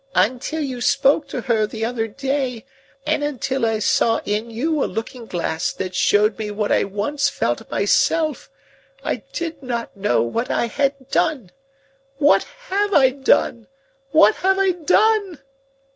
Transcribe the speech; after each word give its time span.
"Until 0.15 0.61
you 0.63 0.81
spoke 0.81 1.27
to 1.27 1.41
her 1.41 1.67
the 1.67 1.85
other 1.85 2.07
day, 2.07 2.65
and 3.05 3.23
until 3.23 3.67
I 3.67 3.77
saw 3.77 4.19
in 4.25 4.49
you 4.49 4.83
a 4.83 4.89
looking 4.89 5.27
glass 5.27 5.71
that 5.73 5.93
showed 5.93 6.39
me 6.39 6.49
what 6.49 6.71
I 6.71 6.85
once 6.85 7.29
felt 7.29 7.69
myself, 7.69 8.49
I 9.03 9.17
did 9.31 9.61
not 9.61 9.95
know 9.95 10.23
what 10.23 10.49
I 10.49 10.65
had 10.65 11.09
done. 11.11 11.51
What 12.17 12.45
have 12.69 12.95
I 12.95 13.11
done! 13.11 13.67
What 14.09 14.37
have 14.37 14.57
I 14.57 14.71
done!" 14.71 15.39